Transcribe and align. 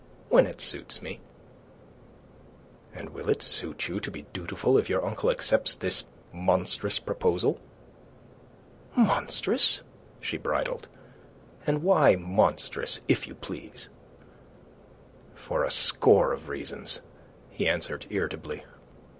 when 0.29 0.47
it 0.47 0.59
suits 0.59 0.99
me." 1.03 1.19
"And 2.91 3.11
will 3.11 3.29
it 3.29 3.43
suit 3.43 3.87
you 3.87 3.99
to 3.99 4.09
be 4.09 4.23
dutiful 4.33 4.79
if 4.79 4.89
your 4.89 5.05
uncle 5.05 5.29
accepts 5.29 5.75
this 5.75 6.07
monstrous 6.33 6.97
proposal?" 6.97 7.59
"Monstrous!" 8.95 9.81
She 10.19 10.37
bridled. 10.37 10.87
"And 11.67 11.83
why 11.83 12.15
monstrous, 12.15 12.99
if 13.07 13.27
you 13.27 13.35
please?" 13.35 13.89
"For 15.35 15.63
a 15.63 15.69
score 15.69 16.33
of 16.33 16.49
reasons," 16.49 17.01
he 17.51 17.67
answered 17.69 18.07
irritably. 18.09 18.63